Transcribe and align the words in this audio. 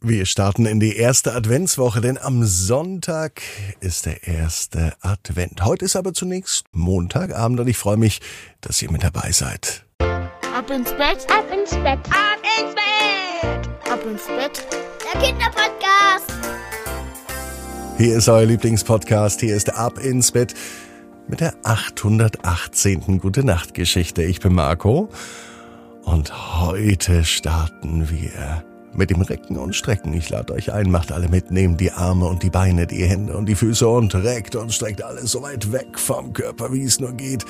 Wir 0.00 0.26
starten 0.26 0.64
in 0.64 0.78
die 0.78 0.94
erste 0.94 1.34
Adventswoche, 1.34 2.00
denn 2.00 2.18
am 2.18 2.44
Sonntag 2.44 3.42
ist 3.80 4.06
der 4.06 4.28
erste 4.28 4.94
Advent. 5.00 5.64
Heute 5.64 5.86
ist 5.86 5.96
aber 5.96 6.14
zunächst 6.14 6.66
Montagabend 6.70 7.58
und 7.58 7.66
ich 7.66 7.76
freue 7.76 7.96
mich, 7.96 8.20
dass 8.60 8.80
ihr 8.80 8.92
mit 8.92 9.02
dabei 9.02 9.32
seid. 9.32 9.84
Ab 9.98 10.70
ins 10.70 10.92
Bett, 10.92 11.26
ab 11.28 11.44
ins 11.52 11.70
Bett, 11.70 11.98
ab 12.10 12.38
ins 12.60 12.74
Bett, 12.76 13.90
ab 13.90 14.00
ins 14.06 14.26
Bett. 14.28 14.66
Der 15.12 15.20
Kinderpodcast. 15.20 16.32
Hier 17.96 18.18
ist 18.18 18.28
euer 18.28 18.46
Lieblingspodcast, 18.46 19.40
hier 19.40 19.56
ist 19.56 19.74
Ab 19.74 19.98
ins 19.98 20.30
Bett 20.30 20.54
mit 21.26 21.40
der 21.40 21.54
818. 21.64 23.18
Gute 23.18 23.42
Nacht 23.42 23.74
Geschichte. 23.74 24.22
Ich 24.22 24.38
bin 24.38 24.54
Marco 24.54 25.08
und 26.04 26.60
heute 26.60 27.24
starten 27.24 28.08
wir 28.10 28.62
mit 28.94 29.10
dem 29.10 29.20
Recken 29.20 29.56
und 29.56 29.74
Strecken. 29.74 30.12
Ich 30.14 30.30
lade 30.30 30.52
euch 30.52 30.72
ein, 30.72 30.90
macht 30.90 31.12
alle 31.12 31.28
mit, 31.28 31.50
nehmt 31.50 31.80
die 31.80 31.92
Arme 31.92 32.26
und 32.26 32.42
die 32.42 32.50
Beine, 32.50 32.86
die 32.86 33.04
Hände 33.04 33.36
und 33.36 33.46
die 33.46 33.54
Füße 33.54 33.86
und 33.86 34.14
reckt 34.14 34.56
und 34.56 34.72
streckt 34.72 35.02
alles 35.02 35.32
so 35.32 35.42
weit 35.42 35.72
weg 35.72 35.98
vom 35.98 36.32
Körper, 36.32 36.72
wie 36.72 36.84
es 36.84 37.00
nur 37.00 37.12
geht. 37.12 37.44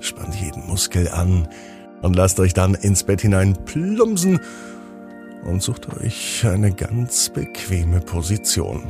Spannt 0.00 0.34
jeden 0.34 0.66
Muskel 0.66 1.08
an 1.08 1.48
und 2.02 2.16
lasst 2.16 2.38
euch 2.40 2.54
dann 2.54 2.74
ins 2.74 3.02
Bett 3.02 3.22
hinein 3.22 3.56
plumpsen 3.64 4.38
und 5.44 5.62
sucht 5.62 5.88
euch 6.02 6.44
eine 6.46 6.72
ganz 6.72 7.30
bequeme 7.30 8.00
Position. 8.00 8.82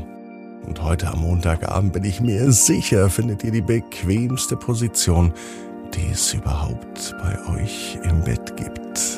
Und 0.67 0.83
heute 0.83 1.09
am 1.09 1.21
Montagabend 1.21 1.93
bin 1.93 2.05
ich 2.05 2.21
mir 2.21 2.51
sicher, 2.51 3.09
findet 3.09 3.45
ihr 3.45 3.53
die 3.53 3.61
bequemste 3.61 4.57
Position, 4.57 5.33
die 5.95 6.11
es 6.13 6.35
überhaupt 6.35 7.15
bei 7.23 7.55
euch 7.55 7.99
im 8.03 8.23
Bett 8.25 8.57
gibt. 8.57 9.16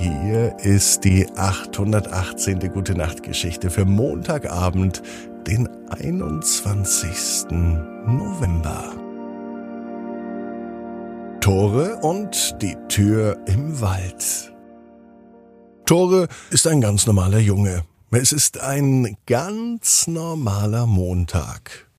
Hier 0.00 0.56
ist 0.60 1.04
die 1.04 1.28
818. 1.36 2.72
Gute 2.72 2.94
Nacht 2.94 3.22
Geschichte 3.22 3.68
für 3.68 3.84
Montagabend, 3.84 5.02
den 5.46 5.68
21. 5.90 7.50
November. 7.50 8.94
Tore 11.42 11.96
und 11.96 12.62
die 12.62 12.78
Tür 12.88 13.36
im 13.44 13.78
Wald. 13.82 14.54
Tore 15.84 16.28
ist 16.48 16.66
ein 16.66 16.80
ganz 16.80 17.06
normaler 17.06 17.40
Junge. 17.40 17.84
Es 18.10 18.32
ist 18.32 18.58
ein 18.58 19.18
ganz 19.26 20.06
normaler 20.06 20.86
Montag. 20.86 21.90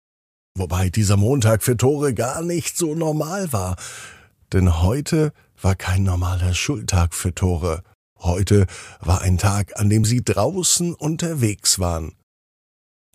Wobei 0.58 0.90
dieser 0.90 1.18
Montag 1.18 1.62
für 1.62 1.78
Tore 1.78 2.16
gar 2.16 2.42
nicht 2.42 2.80
so 2.80 2.96
normal 2.96 3.54
war. 3.54 3.76
Denn 4.54 4.82
heute 4.82 5.34
war 5.62 5.76
kein 5.76 6.02
normaler 6.02 6.56
Schultag 6.56 7.14
für 7.14 7.36
Tore. 7.36 7.84
Heute 8.22 8.68
war 9.00 9.22
ein 9.22 9.38
Tag, 9.38 9.80
an 9.80 9.90
dem 9.90 10.06
sie 10.06 10.24
draußen 10.24 10.94
unterwegs 10.94 11.80
waren. 11.80 12.16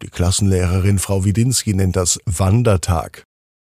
Die 0.03 0.09
Klassenlehrerin 0.09 0.99
Frau 0.99 1.25
Widinski 1.25 1.75
nennt 1.75 1.97
das 1.97 2.19
Wandertag. 2.27 3.25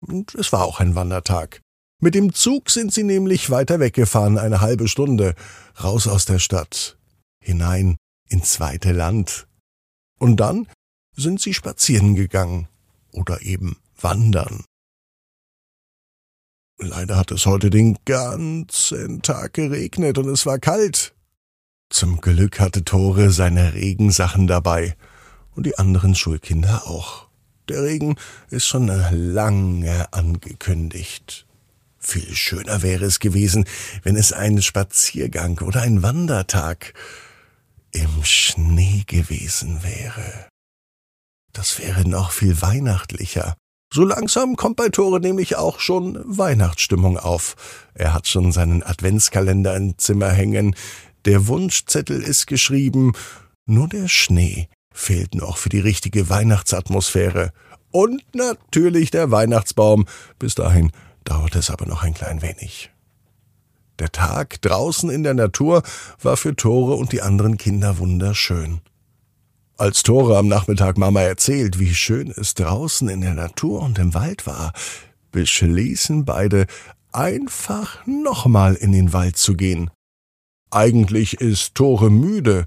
Und 0.02 0.34
es 0.36 0.52
war 0.52 0.64
auch 0.64 0.80
ein 0.80 0.96
Wandertag. 0.96 1.62
Mit 2.02 2.16
dem 2.16 2.34
Zug 2.34 2.70
sind 2.70 2.94
sie 2.94 3.04
nämlich 3.04 3.50
weiter 3.50 3.80
weggefahren, 3.80 4.38
eine 4.38 4.62
halbe 4.62 4.88
Stunde, 4.88 5.36
raus 5.84 6.08
aus 6.08 6.26
der 6.26 6.40
Stadt, 6.40 6.98
hinein 7.44 7.98
ins 8.28 8.60
weite 8.60 8.92
Land. 8.92 9.48
Und 10.18 10.38
dann 10.38 10.68
sind 11.16 11.42
sie 11.42 11.54
spazieren 11.54 12.16
gegangen 12.16 12.68
oder 13.12 13.42
eben 13.42 13.78
wandern. 14.00 14.64
Leider 16.78 17.18
hat 17.18 17.32
es 17.32 17.46
heute 17.46 17.70
den 17.70 17.98
ganzen 18.06 19.22
Tag 19.22 19.54
geregnet 19.54 20.18
und 20.18 20.30
es 20.30 20.46
war 20.46 20.60
kalt. 20.60 21.14
Zum 21.90 22.22
Glück 22.22 22.60
hatte 22.60 22.86
Tore 22.86 23.32
seine 23.32 23.74
Regensachen 23.74 24.46
dabei 24.46 24.96
und 25.56 25.66
die 25.66 25.78
anderen 25.80 26.14
Schulkinder 26.14 26.88
auch. 26.88 27.28
Der 27.68 27.84
Regen 27.84 28.16
ist 28.50 28.68
schon 28.68 28.88
lange 28.88 30.14
angekündigt. 30.14 31.48
Viel 31.98 32.34
schöner 32.34 32.82
wäre 32.84 33.06
es 33.06 33.20
gewesen, 33.20 33.66
wenn 34.04 34.16
es 34.16 34.32
ein 34.32 34.62
Spaziergang 34.62 35.60
oder 35.60 35.82
ein 35.82 36.02
Wandertag 36.04 36.94
im 37.92 38.24
Schnee 38.24 39.04
gewesen 39.06 39.84
wäre. 39.84 40.48
Das 41.54 41.80
wäre 41.80 42.08
noch 42.08 42.32
viel 42.32 42.62
weihnachtlicher. 42.62 43.56
So 43.92 44.06
langsam 44.06 44.56
kommt 44.56 44.76
bei 44.76 44.90
Tore 44.90 45.20
nämlich 45.20 45.56
auch 45.56 45.80
schon 45.80 46.20
Weihnachtsstimmung 46.24 47.18
auf. 47.18 47.56
Er 47.96 48.14
hat 48.14 48.28
schon 48.28 48.52
seinen 48.52 48.84
Adventskalender 48.84 49.76
im 49.76 49.98
Zimmer 49.98 50.30
hängen, 50.30 50.76
der 51.26 51.48
Wunschzettel 51.48 52.22
ist 52.22 52.48
geschrieben, 52.48 53.14
nur 53.66 53.88
der 53.88 54.08
Schnee 54.08 54.68
fehlt 54.92 55.36
noch 55.36 55.58
für 55.58 55.70
die 55.70 55.80
richtige 55.80 56.30
Weihnachtsatmosphäre. 56.30 57.52
Und 57.92 58.24
natürlich 58.34 59.12
der 59.12 59.32
Weihnachtsbaum. 59.32 60.06
Bis 60.38 60.56
dahin 60.56 60.92
dauert 61.24 61.56
es 61.56 61.70
aber 61.70 61.86
noch 61.86 62.04
ein 62.04 62.14
klein 62.14 62.42
wenig. 62.42 62.92
Der 64.00 64.12
Tag 64.12 64.62
draußen 64.62 65.10
in 65.10 65.24
der 65.24 65.34
Natur 65.34 65.84
war 66.22 66.38
für 66.38 66.56
Tore 66.56 66.96
und 66.96 67.12
die 67.12 67.22
anderen 67.22 67.58
Kinder 67.58 67.98
wunderschön. 67.98 68.82
Als 69.78 70.04
Tore 70.04 70.38
am 70.38 70.48
Nachmittag 70.48 70.98
Mama 70.98 71.22
erzählt, 71.22 71.80
wie 71.80 71.94
schön 71.94 72.32
es 72.36 72.54
draußen 72.54 73.08
in 73.10 73.22
der 73.22 73.34
Natur 73.34 73.82
und 73.82 73.98
im 73.98 74.14
Wald 74.14 74.46
war, 74.46 74.74
beschließen 75.32 76.26
beide, 76.26 76.66
einfach 77.12 78.06
nochmal 78.06 78.76
in 78.76 78.92
den 78.92 79.14
Wald 79.14 79.38
zu 79.38 79.56
gehen. 79.56 79.90
Eigentlich 80.72 81.42
ist 81.42 81.76
Tore 81.76 82.12
müde, 82.12 82.66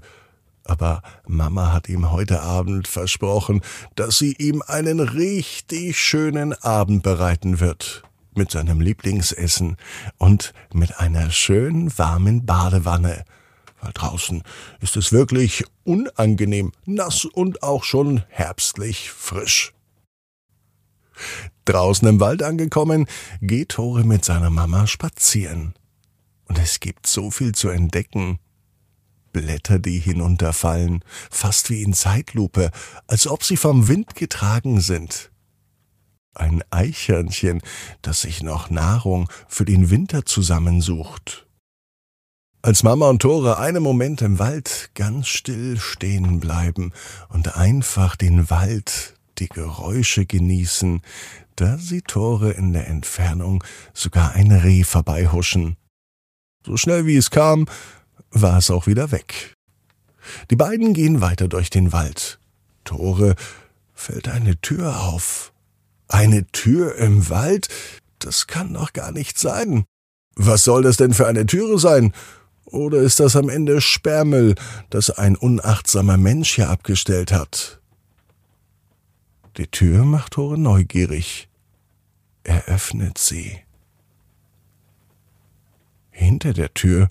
aber 0.65 1.01
Mama 1.25 1.71
hat 1.71 1.87
ihm 1.87 2.11
heute 2.11 2.41
Abend 2.41 2.87
versprochen, 2.87 3.61
dass 3.95 4.17
sie 4.17 4.33
ihm 4.33 4.61
einen 4.65 4.99
richtig 4.99 5.99
schönen 5.99 6.53
Abend 6.53 7.03
bereiten 7.03 7.59
wird. 7.59 8.03
Mit 8.35 8.51
seinem 8.51 8.81
Lieblingsessen 8.81 9.77
und 10.17 10.53
mit 10.73 10.99
einer 10.99 11.29
schönen 11.29 11.95
warmen 11.97 12.45
Badewanne. 12.45 13.25
Weil 13.79 13.91
draußen 13.93 14.43
ist 14.81 14.97
es 14.97 15.11
wirklich 15.11 15.65
unangenehm, 15.83 16.71
nass 16.85 17.25
und 17.25 17.61
auch 17.61 17.83
schon 17.83 18.23
herbstlich 18.29 19.11
frisch. 19.11 19.73
Draußen 21.65 22.07
im 22.07 22.19
Wald 22.19 22.41
angekommen, 22.41 23.05
geht 23.41 23.69
Tore 23.69 24.03
mit 24.03 24.25
seiner 24.25 24.49
Mama 24.49 24.87
spazieren. 24.87 25.75
Und 26.47 26.59
es 26.59 26.79
gibt 26.79 27.07
so 27.07 27.31
viel 27.31 27.53
zu 27.53 27.69
entdecken. 27.69 28.39
Blätter, 29.31 29.79
die 29.79 29.99
hinunterfallen, 29.99 31.03
fast 31.29 31.69
wie 31.69 31.81
in 31.81 31.93
Zeitlupe, 31.93 32.71
als 33.07 33.27
ob 33.27 33.43
sie 33.43 33.57
vom 33.57 33.87
Wind 33.87 34.15
getragen 34.15 34.79
sind. 34.79 35.31
Ein 36.35 36.63
Eichhörnchen, 36.69 37.61
das 38.01 38.21
sich 38.21 38.41
noch 38.41 38.69
Nahrung 38.69 39.29
für 39.47 39.65
den 39.65 39.89
Winter 39.89 40.25
zusammensucht. 40.25 41.47
Als 42.61 42.81
Mama 42.81 43.09
und 43.09 43.21
Tore 43.21 43.59
einen 43.59 43.83
Moment 43.83 44.21
im 44.21 44.39
Wald 44.39 44.91
ganz 44.95 45.27
still 45.27 45.77
stehen 45.79 46.39
bleiben 46.39 46.93
und 47.27 47.57
einfach 47.57 48.15
den 48.15 48.49
Wald, 48.49 49.15
die 49.37 49.49
Geräusche 49.49 50.25
genießen, 50.25 51.01
da 51.57 51.77
sieht 51.77 52.07
Tore 52.07 52.51
in 52.51 52.71
der 52.71 52.87
Entfernung 52.87 53.63
sogar 53.93 54.31
ein 54.31 54.51
Reh 54.51 54.83
vorbeihuschen. 54.83 55.75
So 56.65 56.77
schnell 56.77 57.05
wie 57.05 57.17
es 57.17 57.29
kam, 57.29 57.65
war 58.31 58.57
es 58.57 58.71
auch 58.71 58.87
wieder 58.87 59.11
weg. 59.11 59.55
Die 60.49 60.55
beiden 60.55 60.93
gehen 60.93 61.21
weiter 61.21 61.47
durch 61.47 61.69
den 61.69 61.91
Wald. 61.91 62.39
Tore 62.85 63.35
fällt 63.93 64.27
eine 64.27 64.59
Tür 64.61 65.01
auf. 65.03 65.51
Eine 66.07 66.45
Tür 66.47 66.95
im 66.95 67.29
Wald? 67.29 67.67
Das 68.19 68.47
kann 68.47 68.73
doch 68.73 68.93
gar 68.93 69.11
nicht 69.11 69.37
sein. 69.37 69.85
Was 70.35 70.63
soll 70.63 70.83
das 70.83 70.97
denn 70.97 71.13
für 71.13 71.27
eine 71.27 71.45
Türe 71.45 71.77
sein? 71.77 72.13
Oder 72.65 72.99
ist 72.99 73.19
das 73.19 73.35
am 73.35 73.49
Ende 73.49 73.81
Sperrmüll, 73.81 74.55
das 74.89 75.09
ein 75.09 75.35
unachtsamer 75.35 76.17
Mensch 76.17 76.55
hier 76.55 76.69
abgestellt 76.69 77.31
hat? 77.31 77.81
Die 79.57 79.67
Tür 79.67 80.05
macht 80.05 80.33
Tore 80.33 80.57
neugierig. 80.57 81.49
Er 82.43 82.65
öffnet 82.65 83.17
sie. 83.17 83.59
Hinter 86.13 86.53
der 86.53 86.73
Tür 86.73 87.09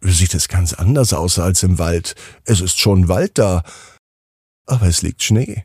sieht 0.00 0.34
es 0.34 0.48
ganz 0.48 0.74
anders 0.74 1.12
aus 1.12 1.38
als 1.38 1.62
im 1.62 1.78
Wald. 1.78 2.16
Es 2.44 2.60
ist 2.60 2.78
schon 2.78 3.08
Wald 3.08 3.38
da, 3.38 3.62
aber 4.66 4.86
es 4.86 5.00
liegt 5.02 5.22
Schnee. 5.22 5.64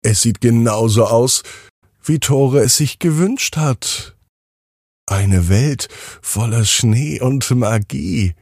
Es 0.00 0.22
sieht 0.22 0.40
genauso 0.40 1.06
aus, 1.06 1.42
wie 2.02 2.18
Tore 2.18 2.60
es 2.60 2.76
sich 2.76 2.98
gewünscht 2.98 3.56
hat. 3.56 4.16
Eine 5.06 5.48
Welt 5.48 5.88
voller 6.22 6.64
Schnee 6.64 7.20
und 7.20 7.48
Magie. 7.50 8.34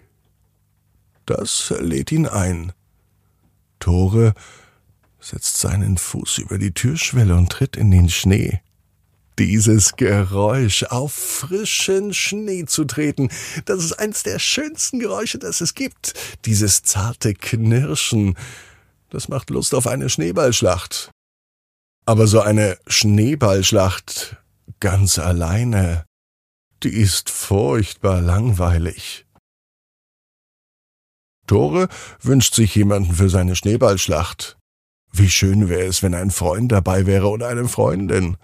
Das 1.27 1.75
lädt 1.81 2.13
ihn 2.13 2.27
ein. 2.27 2.73
Tore 3.81 4.35
setzt 5.19 5.59
seinen 5.59 5.99
Fuß 5.99 6.39
über 6.39 6.59
die 6.59 6.73
Türschwelle 6.73 7.35
und 7.37 7.51
tritt 7.51 7.77
in 7.77 7.91
den 7.91 8.09
Schnee. 8.09 8.61
Dieses 9.41 9.97
Geräusch, 9.97 10.83
auf 10.83 11.15
frischen 11.15 12.13
Schnee 12.13 12.67
zu 12.67 12.85
treten, 12.85 13.31
das 13.65 13.83
ist 13.83 13.95
eins 13.95 14.23
der 14.23 14.39
schönsten 14.39 14.99
Geräusche, 14.99 15.39
das 15.39 15.63
es 15.63 15.75
gibt. 15.75 16.13
Dieses 16.45 16.83
zarte 16.83 17.33
Knirschen, 17.33 18.37
das 19.09 19.29
macht 19.29 19.49
Lust 19.49 19.75
auf 19.75 19.87
eine 19.87 20.11
Schneeballschlacht. 20.11 21.11
Aber 22.05 22.27
so 22.27 22.43
eine 22.43 22.77
Schneeballschlacht 22.87 24.37
ganz 24.79 25.19
alleine, 25.19 26.05
die 26.83 26.91
ist 26.91 27.31
furchtbar 27.31 28.21
langweilig. 28.21 29.25
Tore 31.47 31.89
wünscht 32.21 32.55
sich 32.55 32.75
jemanden 32.75 33.15
für 33.15 33.31
seine 33.31 33.57
Schneeballschlacht. 33.57 34.59
Wie 35.13 35.31
schön 35.31 35.71
wäre 35.71 35.87
es, 35.87 36.03
wenn 36.03 36.15
ein 36.15 36.31
Freund 36.31 36.71
dabei 36.73 37.07
wäre 37.07 37.31
oder 37.31 37.49
eine 37.49 37.69
Freundin. 37.69 38.37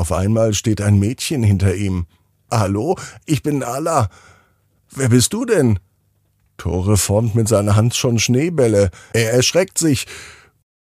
Auf 0.00 0.12
einmal 0.12 0.54
steht 0.54 0.80
ein 0.80 0.98
Mädchen 0.98 1.42
hinter 1.42 1.74
ihm. 1.74 2.06
Hallo, 2.50 2.96
ich 3.26 3.42
bin 3.42 3.62
Ala. 3.62 4.08
Wer 4.92 5.10
bist 5.10 5.34
du 5.34 5.44
denn? 5.44 5.78
Tore 6.56 6.96
formt 6.96 7.34
mit 7.34 7.48
seiner 7.48 7.76
Hand 7.76 7.94
schon 7.94 8.18
Schneebälle. 8.18 8.90
Er 9.12 9.34
erschreckt 9.34 9.76
sich. 9.76 10.06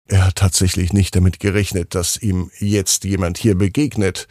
Er 0.06 0.26
hat 0.26 0.38
tatsächlich 0.38 0.94
nicht 0.94 1.18
damit 1.18 1.42
gerechnet, 1.42 1.96
dass 1.96 2.16
ihm 2.16 2.50
jetzt 2.60 3.04
jemand 3.04 3.38
hier 3.38 3.58
begegnet. 3.58 4.30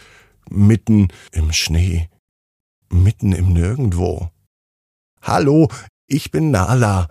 Mitten 0.49 1.09
im 1.33 1.53
Schnee. 1.53 2.09
Mitten 2.89 3.33
im 3.33 3.53
Nirgendwo. 3.53 4.31
Hallo, 5.21 5.69
ich 6.07 6.31
bin 6.31 6.51
Nala, 6.51 7.09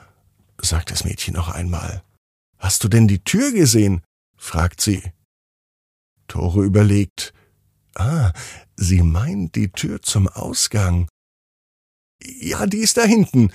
sagt 0.59 0.89
das 0.89 1.03
Mädchen 1.03 1.35
noch 1.35 1.49
einmal. 1.49 2.01
Hast 2.57 2.83
du 2.83 2.87
denn 2.87 3.07
die 3.07 3.23
Tür 3.23 3.51
gesehen? 3.51 4.01
fragt 4.35 4.81
sie. 4.81 5.03
Tore 6.27 6.63
überlegt. 6.63 7.35
Ah, 7.97 8.31
sie 8.75 9.01
meint 9.01 9.55
die 9.55 9.71
Tür 9.71 10.01
zum 10.03 10.27
Ausgang. 10.27 11.07
Ja, 12.23 12.67
die 12.67 12.77
ist 12.77 12.97
da 12.97 13.03
hinten. 13.03 13.51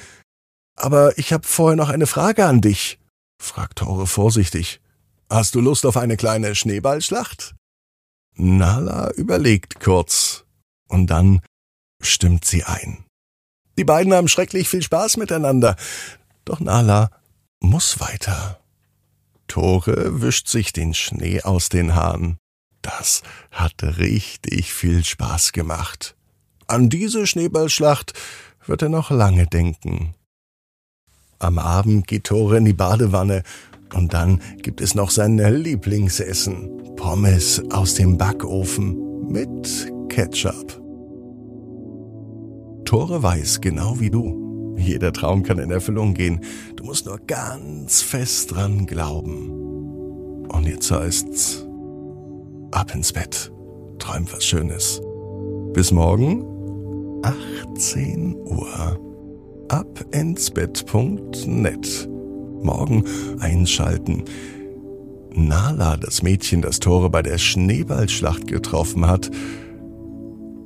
Aber 0.76 1.16
ich 1.16 1.32
habe 1.32 1.46
vorher 1.46 1.76
noch 1.76 1.90
eine 1.90 2.06
Frage 2.06 2.46
an 2.46 2.60
dich, 2.60 2.98
fragt 3.40 3.78
Tore 3.78 4.06
vorsichtig. 4.06 4.80
Hast 5.30 5.54
du 5.54 5.60
Lust 5.60 5.86
auf 5.86 5.96
eine 5.96 6.16
kleine 6.16 6.54
Schneeballschlacht? 6.54 7.54
Nala 8.34 9.12
überlegt 9.12 9.80
kurz 9.80 10.44
und 10.88 11.06
dann 11.08 11.40
stimmt 12.02 12.44
sie 12.44 12.64
ein. 12.64 13.04
Die 13.78 13.84
beiden 13.84 14.12
haben 14.12 14.28
schrecklich 14.28 14.68
viel 14.68 14.82
Spaß 14.82 15.18
miteinander. 15.18 15.76
Doch 16.44 16.60
Nala 16.60 17.10
muss 17.60 18.00
weiter. 18.00 18.60
Tore 19.46 20.20
wischt 20.20 20.48
sich 20.48 20.72
den 20.72 20.94
Schnee 20.94 21.42
aus 21.42 21.68
den 21.68 21.94
Haaren. 21.94 22.38
Das 22.82 23.22
hat 23.52 23.82
richtig 23.82 24.72
viel 24.72 25.04
Spaß 25.04 25.52
gemacht. 25.52 26.16
An 26.66 26.88
diese 26.88 27.26
Schneeballschlacht 27.26 28.12
wird 28.66 28.82
er 28.82 28.88
noch 28.88 29.10
lange 29.10 29.46
denken. 29.46 30.14
Am 31.38 31.58
Abend 31.58 32.06
geht 32.06 32.24
Tore 32.24 32.58
in 32.58 32.64
die 32.64 32.72
Badewanne 32.72 33.42
und 33.94 34.14
dann 34.14 34.40
gibt 34.62 34.80
es 34.80 34.94
noch 34.94 35.10
sein 35.10 35.38
Lieblingsessen. 35.38 36.96
Pommes 36.96 37.62
aus 37.70 37.94
dem 37.94 38.16
Backofen 38.16 39.28
mit 39.28 39.92
Ketchup. 40.08 40.80
Tore 42.84 43.22
weiß, 43.22 43.60
genau 43.60 43.98
wie 43.98 44.10
du. 44.10 44.74
Jeder 44.76 45.12
Traum 45.12 45.42
kann 45.42 45.58
in 45.58 45.70
Erfüllung 45.70 46.14
gehen. 46.14 46.40
Du 46.76 46.84
musst 46.84 47.06
nur 47.06 47.18
ganz 47.18 48.02
fest 48.02 48.52
dran 48.52 48.86
glauben. 48.86 49.50
Und 50.48 50.66
jetzt 50.66 50.90
heißt's 50.90 51.66
ab 52.72 52.94
ins 52.94 53.12
Bett. 53.12 53.52
Träum 53.98 54.26
was 54.32 54.44
Schönes. 54.44 55.00
Bis 55.72 55.92
morgen, 55.92 56.44
18 57.22 58.34
Uhr. 58.34 58.98
Ab 59.68 60.04
ins 60.10 60.50
Bett.net. 60.50 62.08
Morgen 62.62 63.04
einschalten. 63.40 64.24
Nala, 65.34 65.96
das 65.96 66.22
Mädchen, 66.22 66.60
das 66.60 66.80
Tore 66.80 67.08
bei 67.08 67.22
der 67.22 67.38
Schneeballschlacht 67.38 68.46
getroffen 68.46 69.06
hat, 69.06 69.30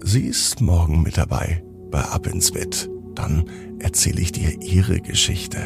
sie 0.02 0.26
ist 0.26 0.60
morgen 0.60 1.02
mit 1.02 1.18
dabei 1.18 1.62
bei 1.90 2.00
Ab 2.00 2.26
ins 2.26 2.52
Bett. 2.52 2.88
Dann 3.14 3.44
erzähle 3.78 4.20
ich 4.20 4.32
dir 4.32 4.60
ihre 4.60 5.00
Geschichte. 5.00 5.58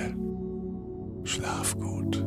Schlaf 1.24 1.78
gut. 1.78 2.24